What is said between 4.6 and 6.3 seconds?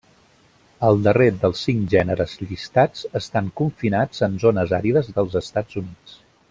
àrides dels Estats Units.